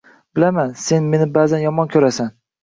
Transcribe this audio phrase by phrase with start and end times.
[0.37, 2.35] Bilaman, sen meni ba’zan yomon ko‘rasan